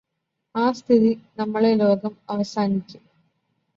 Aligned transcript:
ആ 0.55 0.71
സ്ഥിതി 0.71 1.11
നമ്മളെ 1.37 1.71
ലോകം 1.75 2.15
അവസാനിക്കും 2.29 3.03